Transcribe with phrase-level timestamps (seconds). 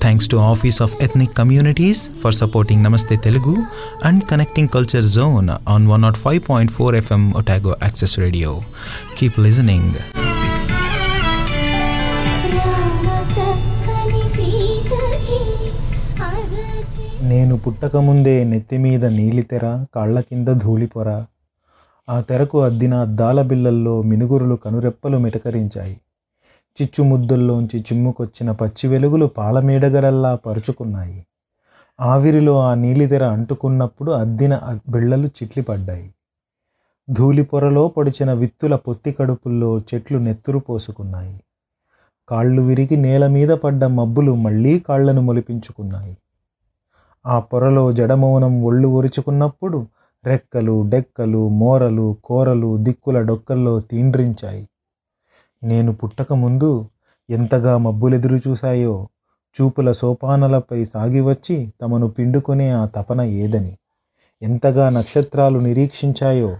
[0.00, 3.54] Thanks to office of ethnic communities for supporting Namaste Telugu
[4.04, 8.52] and connecting culture zone on one nought five point four FM Otago access radio
[9.18, 9.98] keep listening
[17.22, 21.08] నేను పుట్టకముందే నెత్తి మీద నీలి తెర కాళ్ళ కింద ధూళి పొర.
[22.08, 25.96] ఆ తెరకు అద్దిన దాల బిల్లల్లో మినుగురులు కనురెప్పలు మిటకరించాయి.
[26.82, 31.26] చిచ్చు ముద్దుల్లోంచి చిమ్ముకొచ్చిన పచ్చి వెలుగులు పాలమేడగలల్లా పరుచుకున్నాయి.
[32.00, 36.10] ఆవిరిలో ఆ నీలితెర అంటుకున్నప్పుడు అద్దిన బిళ్ళలు చిట్లిపడ్డాయి.
[37.10, 41.40] ధూళిపొరలో పొడిచిన విత్తుల పొత్తి కడుపుల్లో చెట్లు నెత్తురు పోసుకున్నాయి.
[42.28, 46.16] కాళ్ళు విరిగి నేల మీద పడ్డ మబ్బులు మళ్ళీ కాళ్ళను మొలిపించుకున్నాయి.
[47.26, 49.86] ఆ పొరలో జడమౌనం ఒళ్ళు ఒరుచుకున్నప్పుడు
[50.24, 54.68] రెక్కలు డెక్కలు మోరలు కోరలు దిక్కుల డొక్కల్లో తీండ్రించాయి.
[55.62, 56.86] నేను పుట్టక ముందు
[57.30, 59.08] ఎంతగా మబ్బులెదురు చూశాయో
[59.56, 63.76] చూపుల సోపానలపై సాగివచ్చి తమను పిండుకునే ఆ తపన ఏదని.
[64.42, 66.56] ఎంతగా నక్షత్రాలు నిరీక్షించాయో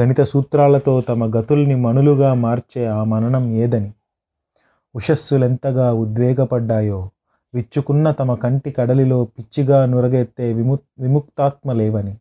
[0.00, 3.92] గణిత సూత్రాలతో తమ గతుల్ని మణులుగా మార్చే ఆ మననం ఏదని.
[4.96, 7.10] ఉషస్సులెంతగా ఉద్వేగపడ్డాయో
[7.54, 12.18] విచ్చుకున్న తమ కంటి కడలిలో పిచ్చిగా నురగెత్తే విము విముక్తాత్మలేవని.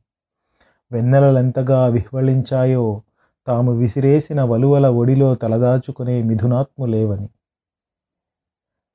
[0.91, 3.01] వెన్నెలలెంతగా విహ్వళించాయో
[3.47, 7.29] తాము విసిరేసిన వలువల ఒడిలో తలదాచుకునే మిథునాత్ములేవని.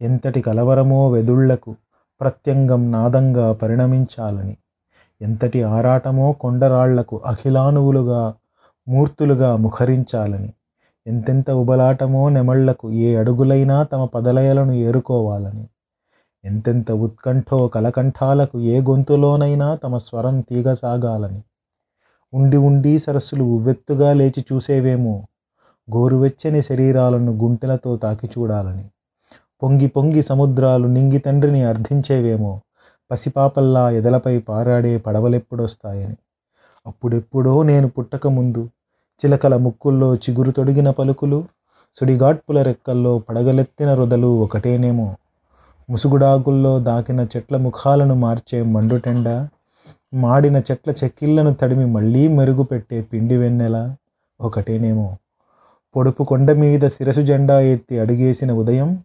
[0.01, 1.75] ఎంతటి కలవరమో వెదుళ్ళకు
[2.21, 4.57] ప్రత్యంగం నాదంగా పరిణమించాలని.
[5.23, 8.35] ఎంతటి ఆరాటమో కొండరాళ్ళకు అఖిలానువులుగా
[8.89, 10.53] మూర్తులుగా ముఖరించాలని.
[11.07, 15.69] ఎంతెంత ఉబలాటమో నెమళ్ళకు ఏ అడుగులైనా తమ పదలయలను ఏరుకోవాలని.
[16.45, 21.43] ఎంతెంత ఉత్కంఠో కలకంఠాలకు ఏ గొంతులోనైనా తమ స్వరం తీగసాగాలని.
[22.35, 25.27] ఉండి ఉండి సరస్సులు ఉవ్వెత్తుగా లేచి చూసేవేమో.
[25.97, 28.85] గోరువెచ్చని శరీరాలను గుంటెలతో తాకి చూడాలని.
[29.63, 32.61] పొంగి పొంగి సముద్రాలు నింగి తండ్రిని అర్థించేవేమో.
[33.11, 36.17] పసిపాపల్లా ఎదలపై పారాడే పడవలెప్పుడొస్తాయని.
[36.87, 38.69] అప్పుడెప్పుడో నేను పుట్టకముందు
[39.25, 41.45] చిలకల ముక్కుల్లో చిగురు తొడిగిన పలుకులు
[42.01, 45.17] సుడిగాట్పుల రెక్కల్లో పడగలెత్తిన రుదలు ఒకటేనేమో.
[45.91, 49.29] ముసుగుడాగుల్లో దాకిన చెట్ల ముఖాలను మార్చే మండుటెండ
[50.15, 53.95] మాడిన చెట్ల చెక్కిళ్ళను తడిమి మళ్ళీ మెరుగుపెట్టే పిండి వెన్నెల.
[54.41, 55.17] ఒకటేనేమో
[55.97, 59.03] పొడుపు కొండ మీద శిరసు జెండా ఎత్తి అడుగేసిన ఉదయం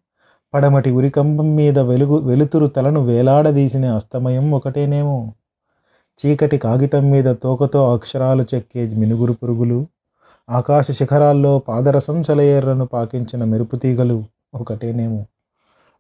[0.54, 5.32] పడమటి ఉరికంబం మీద వెలుగు వెలుతురు తలను వేలాడదీసిన అస్తమయం ఒకటేనేమో.
[6.20, 9.86] చీకటి కాగితం మీద తోకతో అక్షరాలు చెక్కే మినుగురు పురుగులు
[10.50, 14.24] ఆకాశ శిఖరాల్లో పాదరసం సెలయేర్రను పాకించిన మెరుపుతీగలు
[14.56, 15.26] ఒకటేనేమో.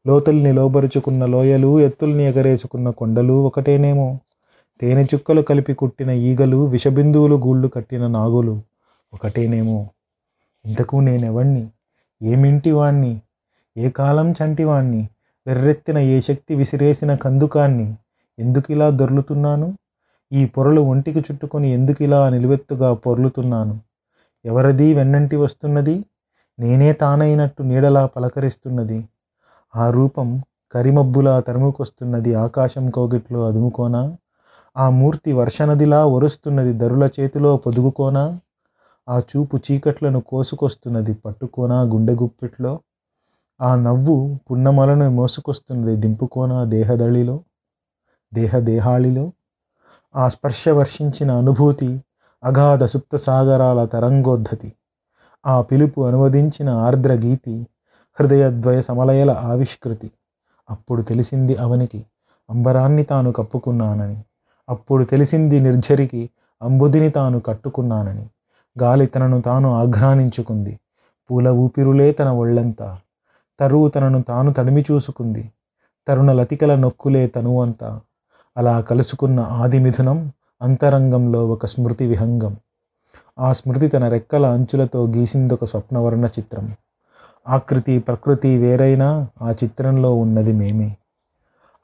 [0.07, 4.17] లోతుల్ని లోబరుచుకున్న లోయలు ఎత్తుల్ని ఎగరేసుకున్న కొండలు ఒకటేనేమో.
[4.81, 8.61] తేనె చుక్కలు కలిపి కుట్టిన ఈగలు విషబిందువులు గూళ్ళు కట్టిన నాగులు.
[9.13, 9.87] ఒకటేనేమో
[10.65, 11.67] ఇంతకు నేనెవణ్ణి
[12.23, 13.21] ఏమింటి వాణ్ణి?
[13.77, 15.07] ఏ కాలం చంటివాణ్ణి
[15.47, 17.95] వెర్రెత్తిన ఏ శక్తి విసిరేసిన కందుకాన్ని?
[18.39, 19.77] ఎందుకిలా దొర్లుతున్నాను?
[20.31, 23.79] ఈ పొరలు ఒంటికి చుట్టుకొని ఎందుకిలా నిలువెత్తుగా పొర్లుతున్నాను?
[24.45, 26.05] ఎవరిది వెన్నంటి వస్తున్నది?
[26.59, 29.05] నేనే తానైనట్టు నీడలా పలకరిస్తున్నది.
[29.75, 30.41] ఆ రూపం
[30.73, 34.17] కరిమబ్బులా తరుముకొస్తున్నది ఆకాశం కోగిట్లో అదుముకోనా?
[34.77, 38.39] ఆ మూర్తి వర్షనదిలా ఒరుస్తున్నది దరుల చేతిలో పొదుగుకోనా?
[39.09, 42.79] ఆ చూపు చీకట్లను కోసుకొస్తున్నది పట్టుకోనా గుండె గుప్పిట్లో?
[43.61, 47.39] ఆ నవ్వు పున్నమలను మోసుకొస్తున్నది దింపుకోనా దేహదళిలో?
[48.33, 49.31] దేహ దేహాళిలో
[50.15, 51.99] ఆ స్పర్శ వర్షించిన అనుభూతి
[52.43, 54.73] అగాధ సుప్త సాగరాల తరంగోద్ధతి.
[55.45, 57.67] ఆ పిలుపు అనువదించిన ఆర్ద్ర గీతి
[58.19, 60.11] హృదయద్వయ సమలయల ఆవిష్కృతి.
[60.69, 62.05] అప్పుడు తెలిసింది అవనికి
[62.49, 64.23] అంబరాన్ని తాను కప్పుకున్నానని.
[64.69, 66.29] అప్పుడు తెలిసింది నిర్జరికి
[66.61, 68.25] అంబుదిని తాను కట్టుకున్నానని.
[68.79, 70.79] గాలి తనను తాను ఆఘ్రానించుకుంది
[71.31, 72.99] పూల ఊపిరులే తన ఒళ్ళంతా.
[73.59, 75.51] తరువు తనను తాను తడిమి చూసుకుంది.
[76.07, 78.01] తరుణ లతికల నొక్కులే తనువంతా
[78.57, 80.31] అలా కలుసుకున్న ఆది మిథునం
[80.61, 82.55] అంతరంగంలో ఒక స్మృతి విహంగం.
[83.39, 86.71] ఆ స్మృతి తన రెక్కల అంచులతో గీసిందొక స్వప్నవర్ణ చిత్రం.
[87.47, 90.97] ఆకృతి ప్రకృతి వేరైనా ఆ చిత్రంలో ఉన్నది మేమే.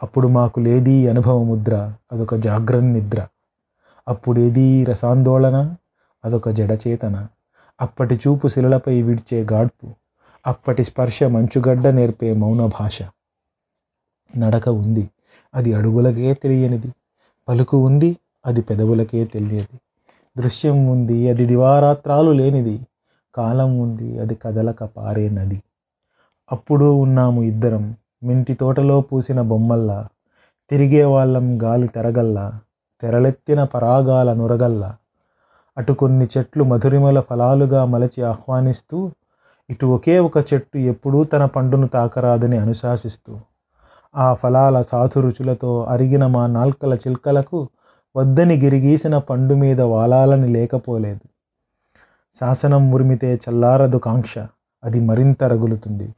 [0.03, 3.27] అప్పుడు మాకు లేదీ అనుభవ ముద్ర అదొక జాగ్రన్ నిద్ర.
[4.07, 5.75] అప్పుడేదీ రసాందోళన
[6.25, 7.27] అదొక జడచేతన
[7.81, 9.87] అప్పటి చూపు శిలలపై విడిచే గాడ్పు
[10.47, 13.01] అప్పటి స్పర్శ మంచుగడ్డ నేర్పే మౌన భాష.
[14.37, 15.09] నడక ఉంది
[15.55, 16.91] అది అడుగులకే తెలియనిది.
[17.47, 19.77] పలుకు ఉంది అది పెదవులకే తెలియదు.
[20.41, 22.79] దృశ్యం ఉంది అది దివారాత్రాలు లేనిది.
[23.35, 25.63] కాలం ఉంది అది కదలక పారే నది.
[26.51, 30.07] అప్పుడు ఉన్నాము ఇద్దరం మింటి తోటలో పూసిన బొమ్మల్లా
[30.71, 32.53] తిరిగే వాళ్ళం గాలి తెరగల్లా
[33.01, 34.95] తెరలెత్తిన పరాగాల నురగల్లా
[35.77, 39.11] అటు కొన్ని చెట్లు మధురిమల ఫలాలుగా మలచి ఆహ్వానిస్తూ
[39.69, 43.39] ఇటు ఒకే ఒక చెట్టు ఎప్పుడూ తన పండును తాకరాదని అనుశాసిస్తూ
[44.15, 47.67] ఆ ఫలాల సాధు రుచులతో అరిగిన మా నాల్కల చిల్కలకు
[48.15, 51.25] వద్దని గిరిగీసిన పండు మీద వాలాలని లేకపోలేదు.
[52.41, 54.37] శాసనం ఉరిమితే చల్లారదు కాంక్ష
[54.83, 56.13] అది మరింత రగులుతుంది.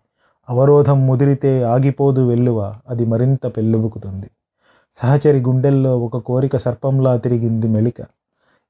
[0.52, 4.30] అవరోధం ముదిరితే ఆగిపోదు వెల్లువ అది మరింత పెళ్ళుబుకుతుంది.
[4.96, 8.06] సహచరి గుండెల్లో ఒక కోరిక సర్పంలా తిరిగింది మెలిక.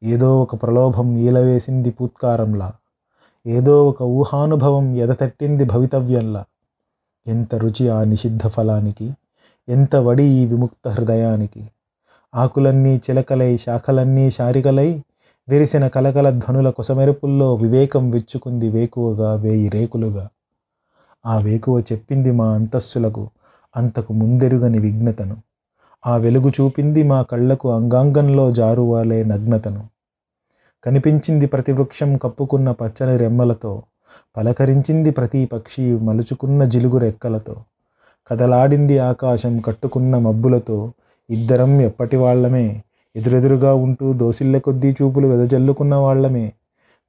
[0.04, 2.72] ఏదో ఒక ప్రలోభం ఈలవేసింది పూత్కారంలా.
[3.48, 6.46] ఏదో ఒక ఊహానుభవం ఎదతట్టింది భవితవ్యంలా.
[7.28, 9.12] ఎంత రుచి ఆ నిషిద్ధ ఫలానికి?
[9.70, 11.68] ఎంత వడి ఈ విముక్త హృదయానికి?
[12.36, 15.02] ఆకులన్నీ చిలకలై శాఖలన్నీ శారికలై
[15.50, 20.30] విరిసిన కలకల ధ్వనుల కొసమెరుపుల్లో వివేకం విచ్చుకుంది వేకువగా వేయి రేకులుగా.
[21.26, 23.30] ఆ వేకువ చెప్పింది మా అంతస్సులకు
[23.76, 25.36] అంతకు ముందెరుగని విఘ్నతను.
[26.06, 29.88] ఆ వెలుగు చూపింది మా కళ్ళకు అంగాంగంలో జారువాలే నగ్నతను.
[30.84, 33.84] కనిపించింది ప్రతి వృక్షం కప్పుకున్న పచ్చని రెమ్మలతో
[34.38, 37.56] పలకరించింది ప్రతి పక్షి మలుచుకున్న జిలుగు రెక్కలతో.
[38.32, 40.94] కదలాడింది ఆకాశం కట్టుకున్న మబ్బులతో
[41.30, 42.84] ఇద్దరం ఎప్పటి వాళ్ళమే
[43.16, 46.54] ఎదురెదురుగా ఉంటూ దోసిళ్ళ కొద్దీ చూపులు వెదజల్లుకున్న వాళ్ళమే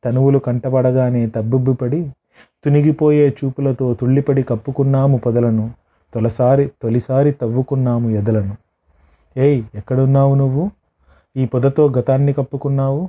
[0.04, 2.10] తనువులు కంటపడగానే తబ్బుబ్బిపడి
[2.64, 5.70] తునిగిపోయే చూపులతో తుళ్ళిపడి కప్పుకున్నాము పొదలను.
[6.14, 8.56] తొలసారి తొలిసారి తవ్వుకున్నాము ఎదలను.
[9.36, 10.70] ఏయ్ ఎక్కడున్నావు నువ్వు?
[11.36, 13.08] ఈ పొదతో గతాన్ని కప్పుకున్నావు?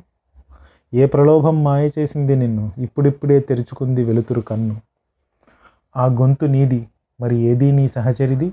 [0.93, 2.71] ఏ ప్రలోభం మాయ చేసింది నిన్ను?
[2.77, 4.81] ఇప్పుడిప్పుడే తెరుచుకుంది వెలుతురు కన్ను.
[5.97, 6.87] ఆ గొంతు నీది
[7.21, 8.51] మరి ఏది నీ సహచరిది?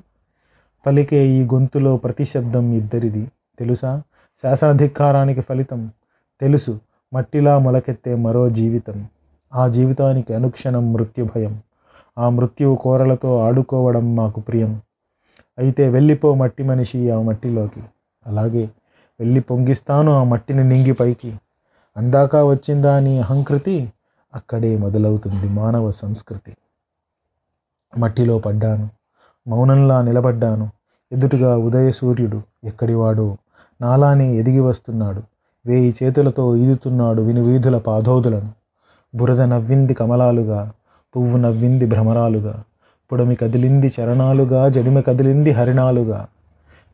[0.86, 3.30] పలికే ఈ గొంతులో ప్రతి శబ్దం ఇద్దరిది.
[3.58, 4.02] తెలుసా?
[4.42, 5.90] శాసనాధికారానికి ఫలితం.
[6.40, 6.80] తెలుసు
[7.14, 9.06] మట్టిలా మొలకెత్తే మరో జీవితం.
[9.54, 11.60] ఆ జీవితానికి అనుక్షణం మృత్యు భయం.
[12.18, 14.80] ఆ మృత్యువు కోరలతో ఆడుకోవడం మాకు ప్రియం.
[15.58, 17.82] అయితే వెళ్ళిపో మట్టి మనిషి ఆ మట్టిలోకి.
[18.26, 18.70] అలాగే
[19.20, 21.40] వెళ్ళి పొంగిస్తాను ఆ మట్టిని నింగి పైకి.
[21.96, 23.92] అందాక వచ్చిందా అని అహంకృతి?
[24.34, 26.56] అక్కడే మొదలవుతుంది మానవ సంస్కృతి.
[27.98, 28.88] మట్టిలో పడ్డాను.
[29.48, 30.70] మౌనంలా నిలబడ్డాను.
[31.12, 33.36] ఎదుటుగా ఉదయ సూర్యుడు ఎక్కడివాడో.
[33.80, 35.22] నాలానే ఎదిగి వస్తున్నాడు.
[35.66, 38.59] వేయి చేతులతో ఈదుతున్నాడు వినువీధుల పాదోదులను.
[39.14, 40.72] బురద నవ్వింది కమలాలుగా
[41.16, 42.64] పువ్వు నవ్వింది భ్రమరాలుగా
[43.12, 46.26] పొడమి కదిలింది చరణాలుగా జడిమి కదిలింది హరిణాలుగా.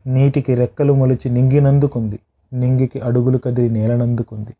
[0.06, 2.18] నీటికి రెక్కలు మొలిచి నింగినందుకుంది
[2.52, 4.54] నింగికి అడుగులు కదిలి నేలనందుకుంది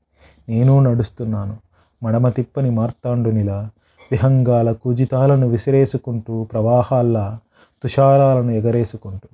[0.48, 1.56] నేను నడుస్తున్నాను
[2.02, 3.70] మడమ తిప్పని మార్తాండునిలా
[4.10, 7.38] విహంగాల కూజితాలను విసిరేసుకుంటూ ప్రవాహాల్లా
[7.82, 9.28] తుషారాలను ఎగరేసుకుంటూ.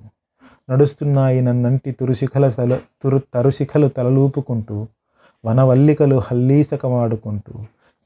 [0.69, 4.87] నడుస్తున్నాయి నన్నంటి తురుశిఖల తల తురు తరుశిఖలు తలలూపుకుంటూ
[5.45, 7.53] వనవల్లికలు హల్లీసకమాడుకుంటూ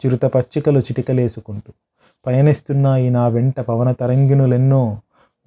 [0.05, 1.73] చిరుత పచ్చికలు చిటికలేసుకుంటూ
[2.25, 4.97] పయనిస్తున్నాయి నా వెంట పవన తరంగిణులెన్నో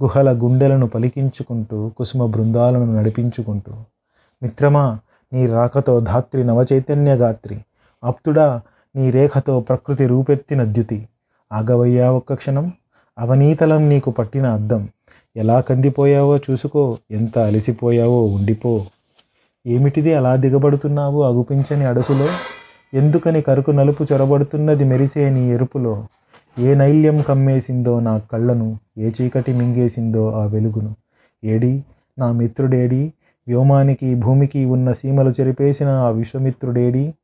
[0.02, 3.72] గుహల గుండెలను పలికించుకుంటూ కుసుమ బృందాలను నడిపించుకుంటూ
[4.42, 4.98] మిత్రమా
[5.32, 7.58] నీ రాకతో ధాత్రి నవచైతన్య గాత్రి
[8.04, 8.60] ఆప్తుడా
[8.96, 11.08] నీ రేఖతో ప్రకృతి రూపెత్తిన ద్యుతి.
[11.52, 12.72] ఆగవయ్యా ఒక్క క్షణం
[13.18, 14.88] అవనీతలం నీకు పట్టిన అద్దం.
[15.36, 18.86] ఎలా కందిపోయావో చూసుకో ఎంత అలసిపోయావో ఉండిపో.
[19.66, 22.28] ఏమిటిది అలా దిగబడుతున్నావు అగుపించని అడుసులో
[22.94, 26.06] ఎందుకని కరుకు నలుపు చొరబడుతున్నది మెరిసే నీ ఎరుపులో?
[26.58, 30.94] ఏ నైల్యం కమ్మేసిందో నా కళ్ళను ఏ చీకటి మింగేసిందో ఆ వెలుగును.
[31.44, 31.84] ఏడి
[32.18, 33.12] నా మిత్రుడేడి
[33.48, 37.14] వ్యోమానికి భూమికి ఉన్న సీమలు చెరిపేసిన ఆ విశ్వమిత్రుడేడి?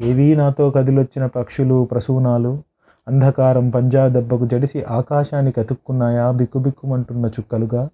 [0.00, 2.62] ఏవీ నాతో కదిలొచ్చిన పక్షులు ప్రసూనాలు?
[3.08, 7.88] అంధకారం పంజా దెబ్బకు జడిసి ఆకాశానికి అతుక్కున్నాయా బిక్కుబిక్కుమంటున్న చుక్కలుగా?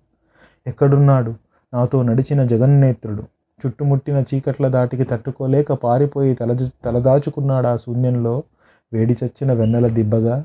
[0.67, 1.35] ఎక్కడున్నాడు
[1.75, 3.23] నాతో నడిచిన జగన్నేత్రుడు?
[3.67, 8.43] చుట్టుముట్టిన చీకట్ల దాటికి తట్టుకోలేక పారిపోయి తలజు తలదాచుకున్నాడు ఆ శూన్యంలో
[8.93, 10.45] వేడి చచ్చిన వెన్నెల దిబ్బగా.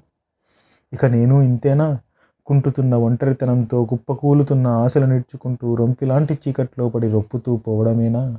[0.93, 1.97] ఇక నేను ఇంతేనా?
[2.45, 8.38] కుంటుతున్న ఒంటరితనంతో కుప్పకూలుతున్న ఆశలు నేర్చుకుంటూ రొంపిలాంటి చీకట్లో పడి రొప్పుతూ పోవడమేనా?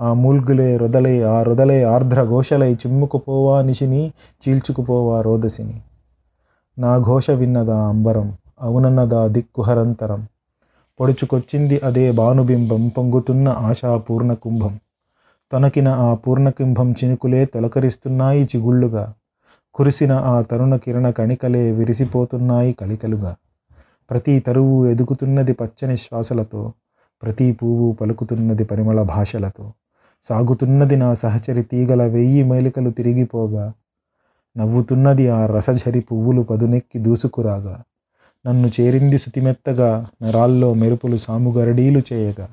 [0.00, 4.12] ఆ మూల్గులే రొదలై ఆ రొదలై ఆర్ద్ర ఘోషలై చిమ్ముకుపోవా నిశిని
[4.42, 5.82] చీల్చుకుపోవా రోదసిని.
[6.78, 10.26] నా ఘోష విన్నదా అంబరం అవునన్నదా దిక్కుహరంతరం.
[11.00, 14.78] పొడుచుకొచ్చింది అదే భానుబింబం పొంగుతున్న ఆశా పూర్ణ కుంభం.
[15.52, 19.14] తొనకిన ఆ పూర్ణకుంభం చినుకులే తొలకరిస్తున్నాయి చిగుళ్ళుగా.
[19.74, 23.36] కురిసిన ఆ తరుణ కిరణ కణికలే విరిసిపోతున్నాయి కలికలుగా.
[24.10, 26.72] ప్రతి తరువు ఎదుగుతున్నది పచ్చని శ్వాసలతో
[27.22, 29.72] ప్రతి పువ్వు పలుకుతున్నది పరిమళ భాషలతో.
[30.28, 33.72] సాగుతున్నది నా సహచరి తీగల వెయ్యి మైలికలు తిరిగిపోగా.
[34.58, 37.82] నవ్వుతున్నది ఆ రసఝరి పువ్వులు పదునెక్కి దూసుకురాగా.
[38.46, 42.48] నన్ను చేరింది శుతిమెత్తగా నరాల్లో మెరుపులు సాముగరడీలు చేయగా.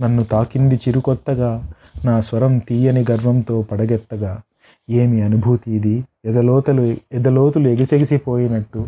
[0.00, 1.72] నన్ను తాకింది చిరుకొత్తగా
[2.04, 4.40] నా స్వరం తీయని గర్వంతో పడగెత్తగా.
[4.90, 6.04] ఏమి అనుభూతి ఇది?
[6.24, 8.86] ఎదలోతలు ఎదలోతులు ఎగిసెగిసిపోయినట్టు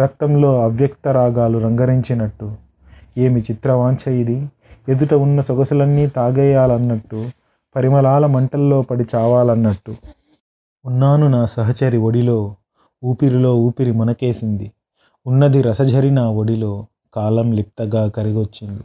[0.00, 2.56] రక్తంలో అవ్యక్త రాగాలు రంగరించినట్టు.
[3.18, 4.46] ఏమి చిత్రవాంఛ ఇది?
[4.88, 7.30] ఎదుట ఉన్న సొగసులన్నీ తాగేయాలన్నట్టు
[7.76, 9.94] పరిమళాల మంటల్లో పడి చావాలన్నట్టు.
[10.84, 12.54] ఉన్నాను నా సహచరి ఒడిలో
[13.04, 14.70] ఊపిరిలో ఊపిరి మనకేసింది.
[15.26, 18.82] ఉన్నది రసఝరి నా ఒడిలో కాలం లిప్తగా కరిగొచ్చింది.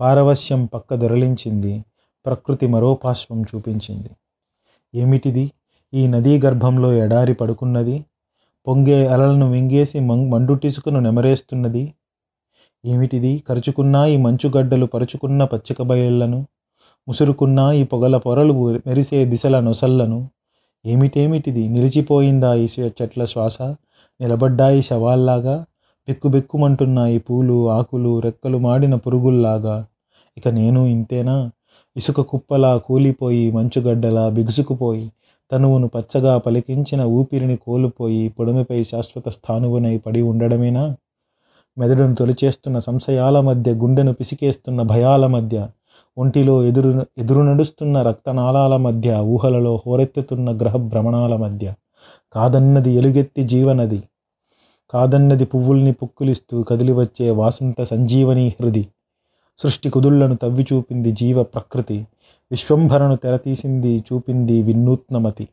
[0.00, 1.84] పారవశ్యం పక్క దొరలించింది.
[2.26, 4.10] ప్రకృతి మరో పాశ్వం చూపించింది.
[4.94, 5.52] ఏమిటిది?
[5.94, 8.04] ఈ నదీ గర్భంలో ఎడారి పడుకున్నది.
[8.66, 11.94] పొంగే అలలను మింగేసి మం మండుటిసుకును నెమరేస్తున్నది.
[12.84, 13.42] ఏమిటిది?
[13.48, 16.46] కరుచుకున్నా ఈ మంచుగడ్డలు పరుచుకున్న పచ్చిక బయళ్ళను
[17.08, 18.52] ముసురుకున్నా ఈ పొగల పొరలు
[18.86, 20.30] మెరిసే దిశల నొసళ్ళను
[20.86, 21.68] ఏమిటేమిటిది?
[21.68, 23.62] నిలిచిపోయిందా ఈ చెట్ల శ్వాస?
[24.20, 25.64] నిలబడ్డాయి శవాల్లాగా?
[26.08, 29.86] బెక్కుబెక్కుమంటున్నాయి పూలు ఆకులు రెక్కలు మాడిన పురుగుల్లాగా.
[30.38, 31.50] ఇక నేను ఇంతేనా?
[31.96, 35.12] ఇసుక కుప్పలా కూలిపోయి మంచుగడ్డలా బిగుసుకుపోయి
[35.52, 40.96] తనువును పచ్చగా పలికించిన ఊపిరిని కోల్పోయి పొడమిపై శాశ్వత స్థానువునై పడి ఉండడమేనా?
[41.78, 45.68] మెదడును తొలిచేస్తున్న సంశయాల మధ్య గుండెను పిసికేస్తున్న భయాల మధ్య
[46.18, 51.74] ఒంటిలో ఎదురు ఎదురు నడుస్తున్న రక్తనాళాల మధ్య ఊహలలో హోరెత్తుతున్న గ్రహ భ్రమణాల మధ్య.
[52.32, 54.02] కాదన్నది ఎలుగెత్తి జీవనది.
[54.92, 58.88] కాదన్నది పువ్వుల్ని పుక్కులిస్తూ కదిలివచ్చే వాసంత సంజీవని హృది.
[59.60, 61.98] సృష్టి కుదుళ్ళను తవ్వి చూపింది జీవ ప్రకృతి.
[62.50, 65.46] విశ్వంభరను తెరతీసింది చూపింది వినూత్నమతి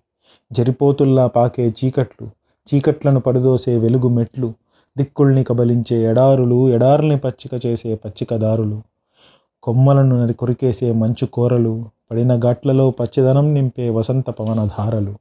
[0.52, 2.28] జరిపోతుల్లా పాకే చీకట్లు
[2.68, 4.54] చీకట్లను పడిదోసే వెలుగు మెట్లు
[4.98, 8.82] దిక్కుల్ని కబలించే ఎడారులు ఎడారుల్ని పచ్చిక చేసే పచ్చికదారులు
[9.64, 11.74] కొమ్మలను నరి కొరికేసే మంచు కోరలు
[12.12, 15.14] పడిన ఘాట్లలో పచ్చదనం నింపే వసంత పవనధారలు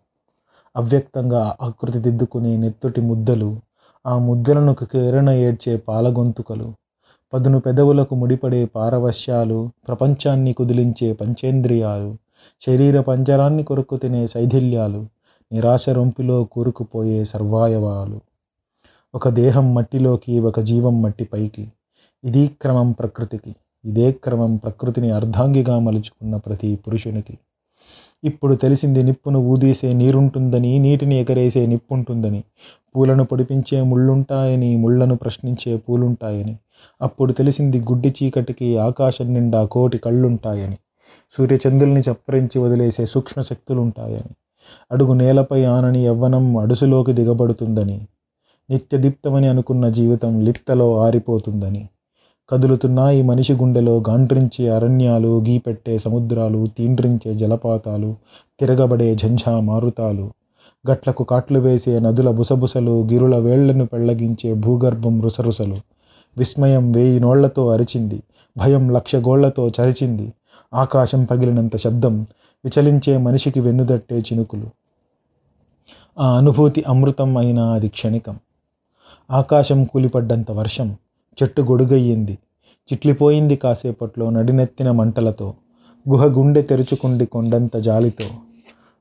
[0.76, 3.50] అవ్యక్తంగా ఆకృతి దిద్దుకునే నెత్తుటి ముద్దలు
[4.06, 6.72] ఆ ముద్దలను కేరణ ఏడ్చే పాలగొంతుకలు
[7.32, 12.16] పదును పెదవులకు ముడిపడే పారవశ్యాలు ప్రపంచాన్ని కుదిలించే పంచేంద్రియాలు
[12.66, 15.06] శరీర పంజరాన్ని కొరుకు తినే శైథిల్యాలు
[15.52, 18.20] నిరాశ రొంపిలో కూరుకుపోయే సర్వాయవాలు.
[19.14, 21.72] ఒక దేహం మట్టిలోకి ఒక జీవం మట్టిపైకి
[22.24, 27.38] ఇది క్రమం ప్రకృతికి ఇదే క్రమం ప్రకృతిని అర్ధాంగిగా మలుచుకున్న ప్రతి పురుషునికి.
[28.26, 32.44] ఇప్పుడు తెలిసింది నిప్పును ఊదీసే నీరుంటుందని నీటిని ఎగరేసే నిప్పుంటుందని.
[32.96, 36.56] పూలను పొడిపించే ముళ్ళుంటాయని ముళ్ళను ప్రశ్నించే పూలుంటాయని.
[37.02, 40.76] అప్పుడు తెలిసింది గుడ్డి చీకటికి ఆకాశం నిండా కోటి కళ్ళుంటాయని.
[41.38, 44.34] సూర్యచంద్రుల్ని చప్పరించి వదిలేసే సూక్ష్మ శక్తులుంటాయని.
[44.92, 47.98] అడుగు నేలపై ఆనని యవ్వనం అడుసులోకి దిగబడుతుందని.
[48.70, 51.88] నిత్యదీప్తమని అనుకున్న జీవితం లిప్తలో ఆరిపోతుందని.
[52.50, 58.14] కదులుతున్న ఈ మనిషి గుండెలో గాండ్రించే అరణ్యాలు గీపెట్టే సముద్రాలు తీండ్రించే జలపాతాలు
[58.60, 60.30] తిరగబడే ఝంఝా మారుతాలు.
[60.90, 65.76] గట్లకు కాట్లు వేసే నదుల బుసబుసలు గిరుల వేళ్ళను పెళ్ళగించే భూగర్భం రుసరుసలు.
[66.38, 68.22] విస్మయం వేయి నోళ్ళతో అరిచింది
[68.58, 70.32] భయం లక్ష గోళ్ళతో చరిచింది
[70.74, 72.26] ఆకాశం పగిలినంత శబ్దం
[72.64, 74.68] విచలించే మనిషికి వెన్నుదట్టే చినుకులు.
[76.18, 78.36] ఆ అనుభూతి అమృతం అయినా అది క్షణికం.
[79.30, 80.96] ఆకాశం కూలిపడ్డంత వర్షం
[81.42, 82.38] చెట్టు గొడుగయ్యింది.
[82.92, 85.54] చిట్లిపోయింది కాసేపట్లో నడినెత్తిన మంటలతో
[86.08, 88.28] గుహ గుండె తెరుచుకుండి కొండంత జాలితో.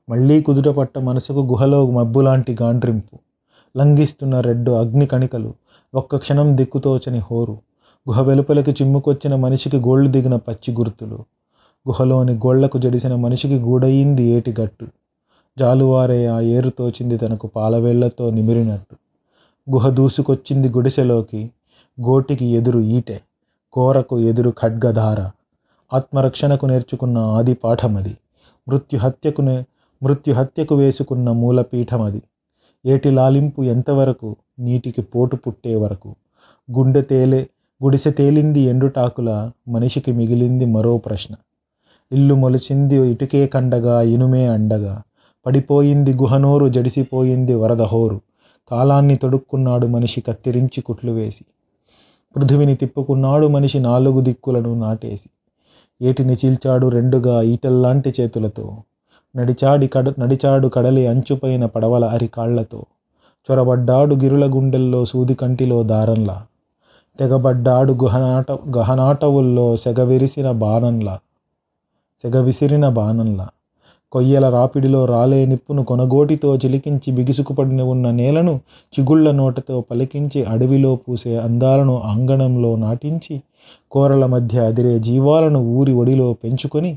[0.08, 3.18] మళ్ళీ కుదుటపట్ట మనసుకు గుహలో మబ్బులాంటి గాండ్రింపు.
[3.78, 5.54] లంఘిస్తున్న రెడ్డు అగ్ని కణికలు
[5.94, 7.52] ఒక్క క్షణం దిక్కుతోచని హోరు.
[8.08, 11.18] గుహ వెలుపలకి చిమ్ముకొచ్చిన మనిషికి గోళ్ళు దిగిన పచ్చి గుర్తులు.
[11.88, 14.86] గుహలోని గోళ్ళకు జడిసిన మనిషికి గూడయింది ఏటిగట్టు
[15.58, 18.96] జాలువారే ఆ ఏరు తోచింది తనకు పాలవేళ్ళతో నిమిరినట్టు.
[19.70, 21.50] గుహ దూసుకొచ్చింది గుడిసెలోకి
[22.00, 23.18] గోటికి ఎదురు ఈటె
[23.72, 25.30] కోరకు ఎదురు ఖడ్గధార.
[25.92, 28.16] ఆత్మరక్షణకు నేర్చుకున్న ఆది పాఠమది.
[28.68, 29.42] మృత్యుహత్యకు
[30.02, 32.22] మృత్యుహత్యకు వేసుకున్న మూలపీఠమది.
[32.86, 36.14] ఏటి లాలింపు ఎంతవరకు నీటికి పోటు పుట్టే వరకు.
[36.78, 37.46] గుండె తేలే
[37.84, 41.34] గుడిసె తేలింది ఎండుటాకుల మనిషికి మిగిలింది మరో ప్రశ్న.
[42.12, 45.02] ఇల్లు మొలిచింది ఇటుకే కండగా ఇనుమే అండగా.
[45.46, 48.20] పడిపోయింది గుహనోరు జడిసిపోయింది వరదహోరు.
[48.70, 51.44] కాలాన్ని తొడుక్కున్నాడు మనిషి కత్తిరించి కుట్లు వేసి.
[52.36, 55.28] పృథివిని తిప్పుకున్నాడు మనిషి నాలుగు దిక్కులను నాటేసి.
[56.02, 58.76] ఏటిని చీల్చాడు రెండుగా ఈటల్లాంటి చేతులతో.
[59.36, 62.84] నడిచాడి కడ నడిచాడు కడలి అంచుపైన పడవల అరికాళ్ళతో
[63.50, 66.46] చొరబడ్డాడు గిరుల గుండెల్లో సూది కంటిలో దారంలా.
[67.18, 71.18] తెగబడ్డాడు గుహనాట గహనాటవుల్లో సెగవిరిసిన బాణంలా.
[72.22, 73.48] సెగ విసిరిన బాణంలా.
[74.12, 78.54] కొయ్యల రాపిడిలో రాలే నిప్పును కొనగోటితో చిలికించి బిగుసుకుపడిన ఉన్న నేలను
[78.94, 83.36] చిగుళ్ళ నోటతో పలికించి అడవిలో పూసే అందాలను అంగణంలో నాటించి
[83.92, 86.90] కోరల మధ్య అదిరే జీవాలను ఊరి ఒడిలో పెంచుకొని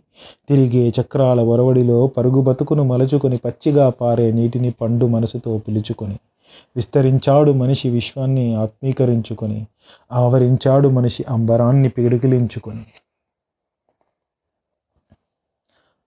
[0.50, 6.18] తిరిగే చక్రాల ఒరవడిలో పరుగు బతుకును మలుచుకొని పచ్చిగా పారే నీటిని పండు మనసుతో పిలుచుకొని
[6.76, 9.60] విస్తరించాడు మనిషి విశ్వాన్ని ఆత్మీకరించుకొని
[10.12, 12.84] ఆవరించాడు మనిషి అంబరాన్ని పిడికిలించుకొని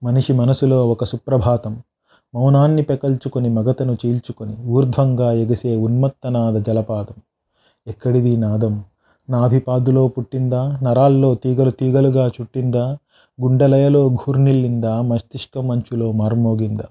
[0.03, 1.81] మనిషి మనసులో ఒక సుప్రభాతం.
[2.35, 7.15] మౌనాన్ని పెకల్చుకొని మగతను చీల్చుకొని ఊర్ధ్వంగా ఎగిసే ఉన్మత్తనాద జలపాతం.
[7.87, 8.83] ఎక్కడిది నాదం?
[9.29, 10.79] నాభిపాదులో పుట్టిందా?
[10.83, 12.97] నరాల్లో తీగలు తీగలుగా చుట్టిందా?
[13.41, 16.85] గుండెలయలో ఘూర్నిల్లిందా మస్తిష్కం అంచులో మార్మోగిందా?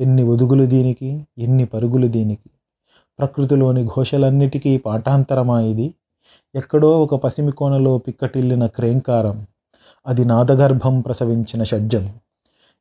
[0.00, 1.26] ఎన్ని ఒదుగులు దీనికి?
[1.38, 2.50] ఎన్ని పరుగులు దీనికి?
[3.18, 5.94] ప్రకృతిలోని ఘోషలన్నిటికీ పాఠాంతరమా ఇది?
[6.54, 9.46] ఎక్కడో ఒక పసిమి కోనలో పిక్కటిల్లిన క్రేంకారం.
[10.06, 12.12] అది నాదగర్భం ప్రసవించిన షడ్జం.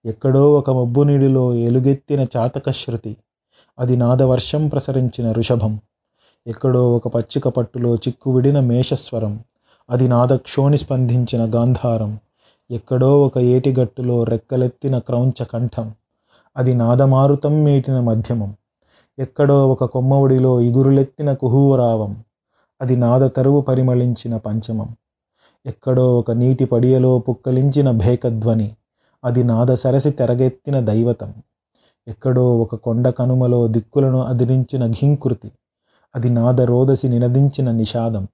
[0.06, 3.18] ఎక్కడో ఒక మబ్బు నీడిలో ఎలుగెత్తిన చాతక శృతి.
[3.80, 5.80] అది నాదవర్షం ప్రసరించిన ఋషభం.
[6.48, 9.40] ఎక్కడో ఒక పచ్చిక పట్టులో చిక్కువిడిన మేషస్వరం.
[9.90, 12.20] అది నాదక్షోణి స్పందించిన గాంధారం.
[12.72, 15.92] ఎక్కడో ఒక ఏటిగట్టులో రెక్కలెత్తిన క్రౌంచ కంఠం.
[16.58, 18.56] అది నాదమారుతం మీటిన మధ్యమం.
[19.20, 22.24] ఎక్కడో ఒక కొమ్మవుడిలో ఇగురులెత్తిన కుహూరావం.
[22.82, 24.96] అది నాద తరువు పరిమళించిన పంచమం.
[25.66, 28.76] ఎక్కడో ఒక నీటి పడియలో పుక్కలించిన భేకధ్వని.
[29.26, 31.34] అది నాద సరసి తెరగెత్తిన దైవతం.
[32.08, 35.52] ఎక్కడో ఒక కొండ కనుమలో దిక్కులను అదిరించిన ఘింకృతి.
[36.16, 38.28] అది నాద రోదసి నినదించిన నిషాదం.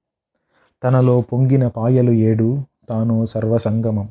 [0.83, 4.09] తనలో పొంగిన పాయలు ఏడు తాను సర్వసంగమం.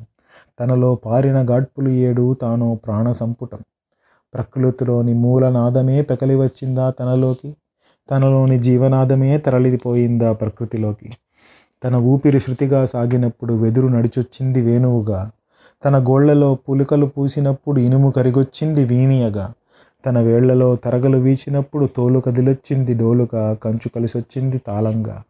[0.59, 3.59] తనలో పారిన గాడ్పులు ఏడు తాను ప్రాణ సంపుటం
[4.33, 7.55] ప్రకృతిలోని మూలనాదమే పెకలి వచ్చిందా తనలోకి?
[8.11, 11.11] తనలోని జీవనాదమే తరలిపోయిందా ప్రకృతిలోకి?
[11.83, 15.31] తన ఊపిరి శృతిగా సాగినప్పుడు వెదురు నడిచొచ్చింది వేణువుగా.
[15.85, 19.53] తన గోళ్ళలో పులికలు పూసినప్పుడు ఇనుము కరిగొచ్చింది వీణియగా.
[20.05, 25.23] తన వేళ్ళలో తరగలు వీచినప్పుడు తోలు కదిలొచ్చింది డోలుగా కంచు కలిసొచ్చింది తాళంగా.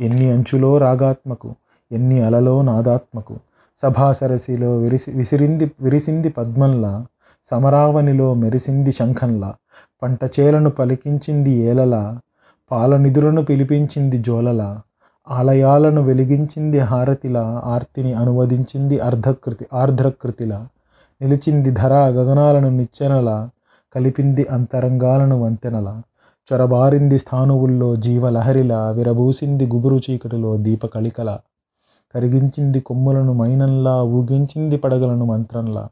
[0.00, 1.54] ఎన్ని అంచులో రాగాత్మకు
[1.92, 3.36] ఎన్ని అలలో నాదాత్మకు.
[3.82, 7.06] సభాసరసిలో విరిసి విసిరింది విరిసింది పద్మంలా
[7.50, 9.54] సమరావనిలో మెరిసింది శంఖంలా.
[10.02, 12.20] పంట చేలను పలికించింది ఏలలా
[12.70, 14.82] పాలనిధులను పిలిపించింది జోలలా.
[15.28, 20.66] ఆలయాలను వెలిగించింది హారతిలా ఆర్తిని అనువదించింది అర్ధకృతి ఆర్ధ్రకృతిల
[21.20, 23.50] నిలిచింది ధర గగనాలను నిచ్చెనలా
[23.94, 26.02] కలిపింది అంతరంగాలను వంతెనలా
[26.50, 31.38] చొరబారింది స్థానువుల్లో జీవలహరిలా విరబూసింది గుబురు చీకటిలో దీపకళికల
[32.14, 35.88] కరిగించింది కొమ్ములను మైనంలా ఊగించింది పడగలను మంత్రంలా.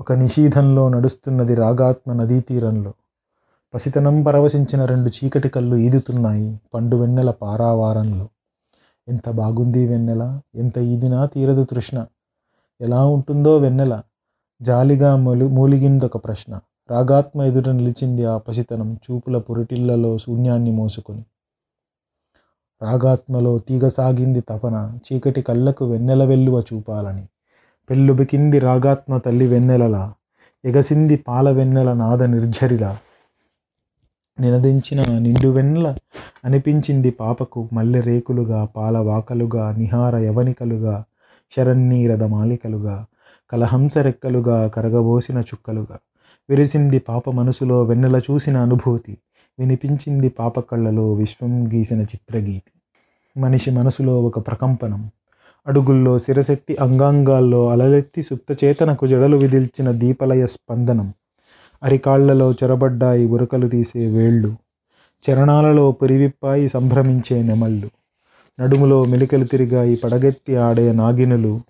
[0.00, 2.92] ఒక నిషీధంలో నడుస్తున్నది రాగాత్మ నదీ తీరంలో
[3.74, 8.28] పసితనం పరవశించిన రెండు చీకటి కళ్ళు ఈదుతున్నాయి పండు వెన్నెల పారావారంలో.
[9.08, 10.40] ఎంత బాగుంది వెన్నెల?
[10.54, 12.06] ఎంత ఈదినా తీరదు తృష్ణ.
[12.80, 14.02] ఎలా ఉంటుందో వెన్నెల?
[14.62, 16.60] జాలిగా మొలి మూలిగిందొక ప్రశ్న.
[16.90, 21.24] రాగాత్మ ఎదుట నిలిచింది ఆ పసితనం చూపుల పురిటిళ్ళలో శూన్యాన్ని మోసుకొని.
[22.82, 27.26] రాగాత్మలో తీగసాగింది తపన చీకటి కళ్ళకు వెన్నెల వెల్లువ చూపాలని.
[27.90, 30.14] పెళ్ళుబికింది రాగాత్మ తల్లి వెన్నెలలా
[30.64, 32.98] ఎగసింది పాల వెన్నెల నాద నిర్జరిలా.
[34.40, 35.96] నినదించిన నిండు వెన్నెల
[36.44, 37.68] అనిపించింది పాపకు.
[37.72, 41.04] మల్లె రేకులుగా పాలవాకలుగా నిహార యవనికలుగా
[41.56, 43.06] శరన్నీరద మాలికలుగా
[43.52, 45.98] కలహంస రెక్కలుగా కరగబోసిన చుక్కలుగా.
[46.50, 49.18] విరిసింది పాప మనసులో వెన్నెల చూసిన అనుభూతి.
[49.58, 52.72] వినిపించింది పాప కళ్ళలో విశ్వం గీసిన చిత్రగీతి.
[53.40, 55.10] మనిషి మనసులో ఒక ప్రకంపనం.
[55.66, 61.12] అడుగుల్లో శిరసెత్తి అంగాంగాల్లో అలలెత్తి సుప్తచేతనకు జడలు విదిల్చిన దీపలయ స్పందనం.
[61.82, 64.56] అరికాళ్ళలో చొరబడ్డాయి ఉరకలు తీసే వేళ్ళు
[65.24, 67.90] చరణాలలో పురివిప్పాయి సంభ్రమించే నెమళ్ళు
[68.60, 71.60] నడుములో మెలికలు తిరిగాయి పడగెత్తి ఆడే నాగినులు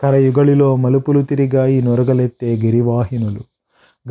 [0.00, 3.40] కరయుగళిలో మలుపులు తిరిగాయి నొరగలెత్తే గిరివాహినులు.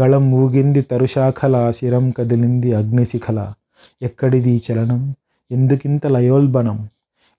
[0.02, 3.54] గళం ఊగింది తరుశాఖల శిరం కదిలింది అగ్నిశిఖల.
[4.02, 5.16] ఎక్కడిది చలనం?
[5.52, 6.88] ఎందుకింత లయోల్బణం?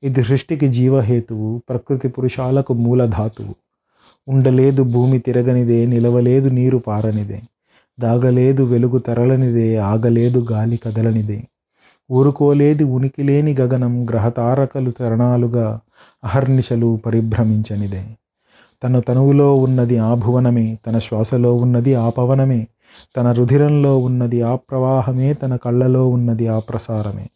[0.02, 3.54] ఇది సృష్టికి జీవహేతువు ప్రకృతి పురుషాలకు మూలధాతువు.
[4.28, 7.42] ఉండలేదు భూమి తిరగనిదే నిలవలేదు నీరు పారనిదే.
[8.02, 11.38] దాగలేదు వెలుగు తరలనిదే ఆగలేదు గాలి కదలనిదే.
[12.10, 15.66] ఊరుకోలేది ఉనికి లేని గగనం గ్రహతారకలు తరణాలుగా
[16.24, 18.02] అహర్నిశలు పరిభ్రమించనిదే.
[18.82, 22.60] తన తనువులో ఉన్నది ఆ భువనమే తన శ్వాసలో ఉన్నది ఆ పవనమే
[23.16, 27.26] తన రుధిరంలో ఉన్నది ఆ ప్రవాహమే తన కళ్ళలో ఉన్నది ఆ ప్రసారమే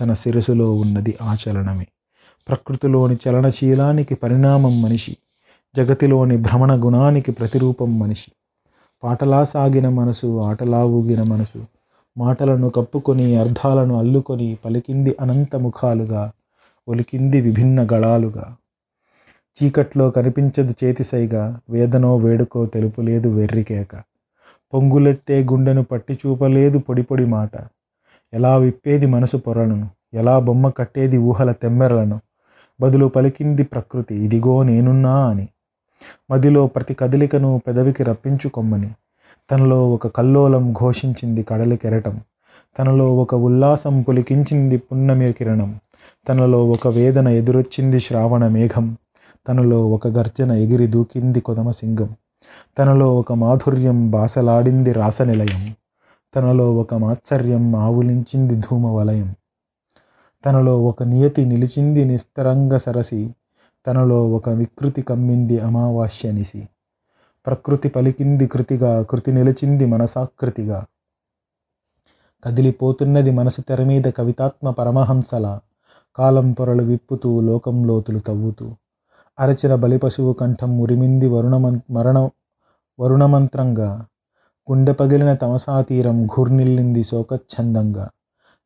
[0.00, 1.86] తన శిరసులో ఉన్నది ఆ చలనమే.
[2.48, 5.14] ప్రకృతిలోని చలనశీలానికి పరిణామం మనిషి
[5.74, 8.30] జగతిలోని భ్రమణ గుణానికి ప్రతిరూపం మనిషి.
[9.02, 11.60] పాటలా సాగిన మనసు ఆటలా ఊగిన మనసు
[12.18, 16.32] మాటలను కప్పుకొని అర్థాలను అల్లుకొని పలికింది అనంత ముఖాలుగా
[16.88, 18.46] ఒలికింది విభిన్న గళాలుగా.
[19.58, 24.02] చీకట్లో కనిపించదు చేతిసైగా వేదనో వేడుకో తెలుపులేదు వెర్రికేక
[24.72, 27.50] పొంగులెత్తే గుండెను పట్టి చూపలేదు పొడి పొడి మాట.
[28.32, 32.20] ఎలా విప్పేది మనసు పొరలను ఎలా బొమ్మ కట్టేది ఊహల తెమ్మెరలను
[32.80, 35.48] బదులు పలికింది ప్రకృతి ఇదిగో నేనున్నా అని.
[36.30, 38.90] మదిలో ప్రతి కదలికను పెదవికి రప్పించుకొమ్మని.
[39.50, 42.20] తనలో ఒక కల్లోలం ఘోషించింది కడలి కెరటం
[42.78, 45.78] తనలో ఒక ఉల్లాసం పులికించింది పున్నమి కిరణం.
[46.28, 48.96] తనలో ఒక వేదన ఎదురొచ్చింది శ్రావణ మేఘం.
[49.48, 52.08] తనలో ఒక గర్జన ఎగిరి దూకింది కొదమ సింగం.
[52.78, 55.74] తనలో ఒక మాధుర్యం బాసలాడింది రాసనిలయం.
[56.36, 59.34] తనలో ఒక మాత్సర్యం ఆవులించింది ధూమవలయం.
[60.46, 63.34] తనలో ఒక నియతి నిలిచింది నిస్తరంగ సరసి.
[63.86, 66.68] తనలో ఒక వికృతి కమ్మింది అమావాస్యనిసి.
[67.46, 70.84] ప్రకృతి పలికింది కృతిగా కృతి నిలిచింది మనసాకృతిగా.
[72.44, 75.58] కదిలిపోతున్నది మనసు తెర మీద కవితాత్మ పరమహంసల.
[76.16, 78.74] కాలం పొరలు విప్పుతూ లోకం లోతులు తవ్వుతూ.
[79.40, 82.28] అరచిన బలిపశువు కంఠం ఉరిమింది వరుణమం మరణ
[83.00, 84.06] వరుణమంత్రంగా.
[84.70, 88.10] గుండె పగిలిన తమసాతీరం ఘూర్నిల్లింది శోకచ్ఛందంగా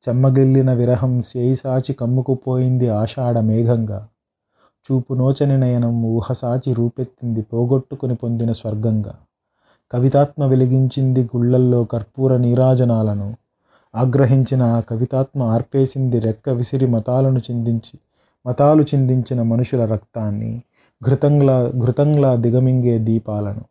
[0.08, 4.08] చెమ్మగిల్లిన విరహం సేయిసాచి కమ్ముకుపోయింది ఆషాఢ మేఘంగా.
[4.84, 9.14] చూపు నోచని నయనం ఊహసాచి రూపెత్తింది పోగొట్టుకుని పొందిన స్వర్గంగా.
[9.92, 13.36] కవితాత్మ వెలిగించింది గుళ్ళల్లో కర్పూర నీరాజనాలను.
[13.94, 17.98] ఆగ్రహించిన ఆ కవితాత్మ ఆర్పేసింది రెక్క విసిరి మతాలను చిందించి
[18.46, 20.62] మతాలు చిందించిన మనుషుల రక్తాన్ని
[21.04, 23.64] ఘృతంగ్లా ఘృతంలా దిగమింగే దీపాలను.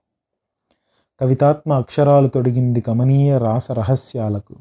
[1.21, 4.55] కవితాత్మ అక్షరాలు తొడిగింది కమనీయ రాస రహస్యాలకు.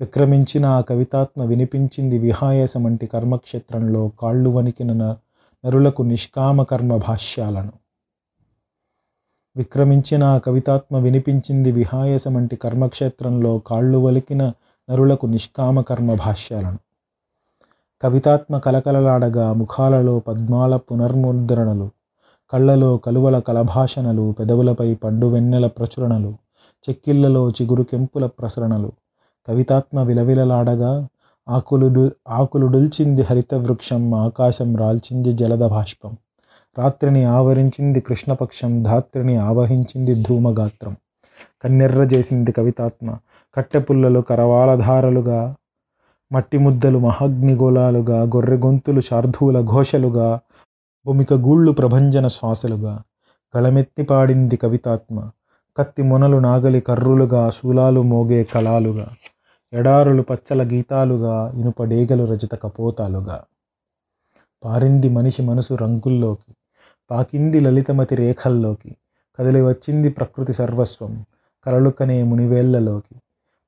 [0.00, 5.16] విక్రమించిన ఆ కవితాత్మ వినిపించింది విహాయసమంటి కర్మక్షేత్రంలో కాళ్ళు వణికిన
[5.64, 7.72] నరులకు నిష్కామకర్మ భాష్యాలను.
[9.56, 14.42] విక్రమించిన కవితాత్మ వినిపించింది విహాయసమంటి కర్మక్షేత్రంలో కాళ్ళు వలికిన
[14.90, 16.78] నరులకు నిష్కామ కర్మ భాష్యాలను.
[18.02, 21.90] కవితాత్మ కలకలలాడగా ముఖాలలో పద్మాల పునర్ముద్రణలు
[22.52, 26.34] కళ్ళలో కలువల కలభాషణలు పెదవులపై పండు వెన్నెల ప్రచురణలు
[26.88, 28.92] చెక్కిళ్ళలో చిగురు కెంపుల ప్రసరణలు
[29.48, 31.08] కవితాత్మ విలవిలలాడగా
[31.48, 36.16] ఆకులు ఆకులు డుల్చింది హరిత వృక్షం ఆకాశం రాల్చింది జలద భాష్పం
[36.78, 40.96] రాత్రిని ఆవరించింది కృష్ణపక్షం ధాత్రిని ఆవహించింది ధూమగాత్రం.
[41.64, 43.16] కన్నెర్ర చేసింది కవితాత్మ
[43.54, 45.54] కట్టెపుల్లలు కరవాలధారలుగా
[46.32, 50.40] మట్టి ముద్దలు మహాగ్నిగోళాలుగా గొర్రె గొంతులు శార్ధూల ఘోషలుగా
[51.06, 53.02] భూమిక గూళ్ళు ప్రభంజన శ్వాసలుగా.
[53.56, 55.30] గళమెత్తి పాడింది కవితాత్మ
[55.76, 59.06] కత్తి మొనలు నాగలి కర్రులుగా శూలాలు మోగే కళాలుగా.
[59.72, 63.44] ఎడారులు పచ్చల గీతాలుగా ఇనుప డేగలు రజత కపోతాలుగా.
[64.64, 66.54] పారింది మనిషి మనసు రంగుల్లోకి
[67.10, 68.96] పాకింది లలితమతి రేఖల్లోకి
[69.38, 71.24] కదిలి వచ్చింది ప్రకృతి సర్వస్వం
[71.66, 73.16] కలలు కనే మునివేళ్ళలోకి.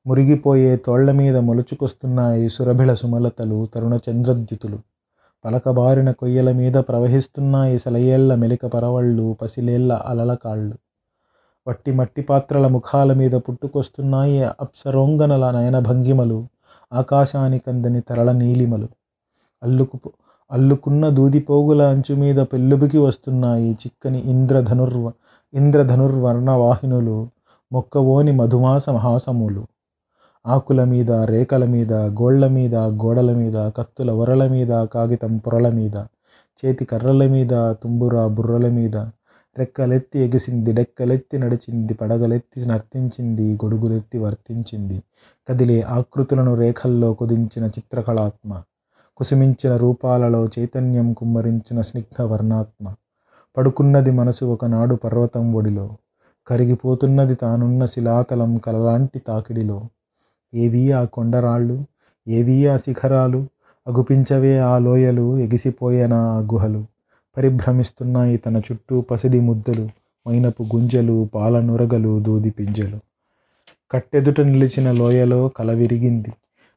[0.06, 4.78] మురిగిపోయే తోళ్ళ మీద మొలుచుకొస్తున్నాయి సురభిళ సుమలతలు తరుణ చంద్రద్యుతులు.
[5.44, 10.76] పలకబారిన కొయ్యల మీద ప్రవహిస్తున్నాయి సెలయేళ్ళ మెలిక పరవళ్ళు పసిలేళ్ళ అలల కాళ్ళు.
[11.66, 16.38] వట్టి మట్టి పాత్రల ముఖాల మీద పుట్టుకొస్తున్నాయి అప్సరోంగనల నయన భంగిమలు
[16.92, 18.88] ఆకాశానికందని తరళ నీలిమలు.
[19.62, 19.98] అల్లుకు
[20.50, 25.12] అల్లుకున్న దూదిపోగుల అంచు మీద పెళ్ళుబికి వస్తున్నాయి చిక్కని ఇంద్రధనుర్వ
[25.54, 27.28] ఇంద్రధనుర్వర్ణవాహినులు
[27.72, 29.62] మొక్కవోని మధుమాస మహాసములు.
[30.46, 35.96] ఆకుల మీద రేకల మీద గోళ్ళ మీద గోడల మీద కత్తుల ఒరల మీద కాగితం పొరల మీద
[36.62, 38.96] చేతి కర్రల మీద తుంబుర బుర్రల మీద
[39.58, 45.02] రెక్కలెత్తి ఎగిసింది డెక్కలెత్తి నడిచింది పడగలెత్తి నర్తించింది గొడుగులెత్తి వర్తించింది.
[45.48, 48.62] కదిలే ఆకృతులను రేఖల్లో కుదించిన చిత్రకళాత్మ
[49.16, 52.94] కుసుమించిన రూపాలలో చైతన్యం కుమ్మరించిన స్నిగ్ధ వర్ణాత్మ.
[53.56, 55.96] పడుకున్నది మనసు ఒకనాడు పర్వతం ఒడిలో
[56.46, 59.78] కరిగిపోతున్నది తానున్న శిలాతలం కలలాంటి తాకిడిలో.
[60.54, 61.84] ఏవీ ఆ కొండరాళ్ళు
[62.28, 63.46] ఏవీ ఆ శిఖరాలు
[63.86, 66.91] అగుపించవే ఆ లోయలు ఎగిసిపోయేనా ఆ గుహలు.
[67.36, 69.88] పరిభ్రమిస్తున్నాయి తన చుట్టూ పసిడి ముద్దలు
[70.26, 72.98] మైనపు గుంజలు పాల నురగలు దూది పింజలు.
[73.90, 76.32] కట్టెదుట నిలిచిన లోయలో కల విరిగింది.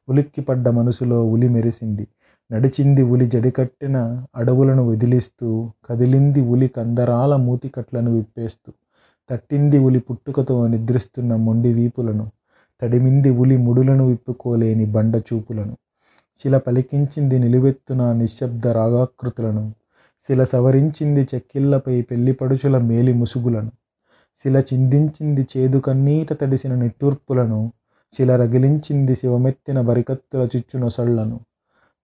[0.10, 2.08] ఉలిక్కిపడ్డ మనసులో ఉలి మెరిసింది.
[2.52, 3.98] నడిచింది ఉలి జడికట్టిన
[4.36, 8.72] అడవులను వదిలిస్తూ కదిలింది ఉలి కందరాల మూతికట్లను విప్పేస్తూ
[9.30, 12.26] తట్టింది ఉలి పుట్టుకతో నిద్రిస్తున్న మొండి వీపులను
[12.82, 15.76] తడిమింది ఉలి ముడులను విప్పుకోలేని బండ చూపులను
[16.40, 19.64] శిల పలికించింది నిలువెత్తున నిశ్శబ్ద రాగాకృతులను
[20.28, 23.72] శిల సవరించింది చెక్కిళ్ళపై పెళ్ళిపడుచుల మేలి ముసుగులను.
[24.44, 27.72] శిల చిందించింది చేదు కన్నీట తడిసిన నిట్టూర్పులను.
[28.18, 31.40] శిల రగిలించింది శివమెత్తిన బరికత్తుల చిచ్చునొసళ్ళను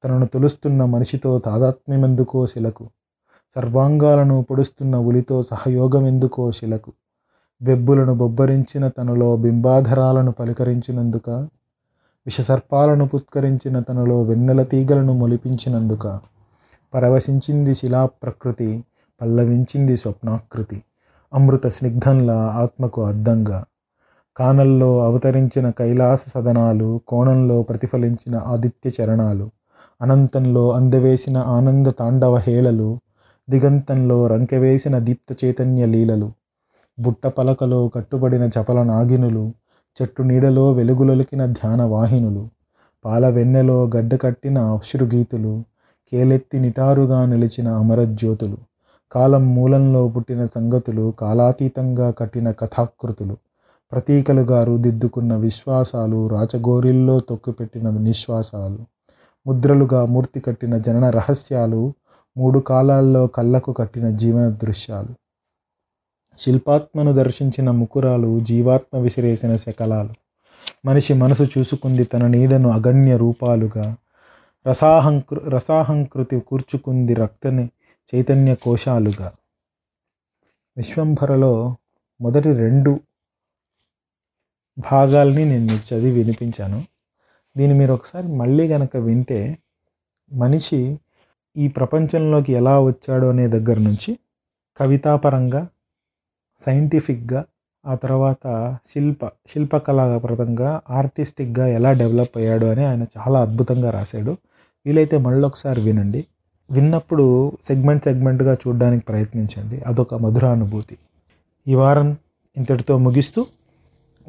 [0.03, 2.89] తనను తొలుస్తున్న మనిషితో తాదాత్మ్యమెందుకో శిలకు?
[3.55, 6.91] సర్వాంగాలను పొడుస్తున్న ఉలితో సహయోగమెందుకో శిలకు?
[7.61, 11.29] వెబ్బులను బొబ్బరించిన తనలో బింబాధరాలను పలికరించినందుక?
[12.25, 16.30] విషసర్పాలను పుత్కరించిన తనలో వెన్నెల తీగలను మొలిపించినందుక?
[16.93, 18.83] పరవశించింది శిలా ప్రకృతి
[19.21, 20.83] పల్లవించింది స్వప్నాకృతి
[21.33, 23.65] అమృత స్నిగ్ధంలా ఆత్మకు అద్దంగా.
[24.37, 29.49] కానల్లో అవతరించిన కైలాస సదనాలు కోణంలో ప్రతిఫలించిన ఆదిత్య చరణాలు
[30.01, 32.99] అనంతంలో అందవేసిన ఆనంద తాండవ హేళలు
[33.49, 36.31] దిగంతంలో రంకెవేసిన దీప్త చైతన్య లీలలు
[36.99, 39.53] బుట్ట పలకలో కట్టుబడిన చపల నాగినులు
[39.99, 42.49] చెట్టు నీడలో వెలుగులొలికిన ధ్యాన వాహినులు
[43.05, 45.53] పాల వెన్నెలో గడ్డ కట్టిన అశ్రుగీతులు
[46.11, 48.57] కేలెత్తి నిటారుగా నిలిచిన అమరజ్యోతులు
[49.11, 53.37] కాలం మూలంలో పుట్టిన సంగతులు కాలాతీతంగా కట్టిన కథాకృతులు
[53.91, 58.79] ప్రతీకలుగా రుదిద్దుకున్న విశ్వాసాలు రాచగోరిల్లో తొక్కుపెట్టిన నిశ్వాసాలు
[59.47, 61.93] ముద్రలుగా మూర్తి కట్టిన జనన రహస్యాలు
[62.37, 65.13] మూడు కాలాల్లో కళ్ళకు కట్టిన జీవన దృశ్యాలు.
[66.39, 70.09] శిల్పాత్మను దర్శించిన ముకురాలు జీవాత్మ విసిరేసిన శకలాలు.
[70.85, 73.95] మనిషి మనసు చూసుకుంది తన నీడను అగణ్య రూపాలుగా
[74.67, 77.69] రసాహంకృ రసాహంకృతి కూర్చుకుంది రక్తని
[78.15, 79.31] చైతన్య కోశాలుగా.
[80.77, 81.75] విశ్వంభరలో
[82.21, 82.99] మొదటి రెండు
[84.79, 86.83] భాగాల్ని నేను మీకు చదివి వినిపించాను.
[87.57, 89.57] దీన్ని మీరు ఒకసారి మళ్ళీ కనుక వింటే
[90.33, 90.99] మనిషి
[91.57, 94.19] ఈ ప్రపంచంలోకి ఎలా వచ్చాడు అనే దగ్గర నుంచి
[94.77, 95.67] కవితాపరంగా
[96.61, 97.45] సైంటిఫిక్గా
[97.85, 104.37] ఆ తర్వాత శిల్ప శిల్పకళాపరంగా ఆర్టిస్టిక్గా ఎలా డెవలప్ అయ్యాడు అని ఆయన చాలా అద్భుతంగా రాశాడు.
[104.85, 106.25] వీలైతే మళ్ళీ ఒకసారి వినండి.
[106.71, 109.81] విన్నప్పుడు సెగ్మెంట్ సెగ్మెంట్గా చూడడానికి ప్రయత్నించండి.
[109.81, 110.97] అదొక మధురానుభూతి.
[111.67, 112.17] ఈ వారం
[112.57, 113.45] ఇంతటితో ముగిస్తూ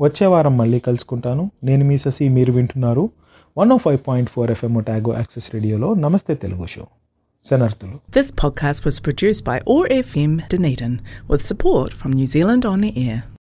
[0.01, 1.51] వచ్చే వారం మళ్ళీ కలుసుకుంటాను.
[1.65, 3.11] నేను మీ ససి మీరు వింటున్నారు
[3.59, 6.87] one O five point four FM Otago access రేడియోలో Namaste Telugu show.
[7.51, 10.99] శనార్థులు this podcast was produce by ORFM FM Dunedin
[11.31, 13.23] with support from New Zealand on air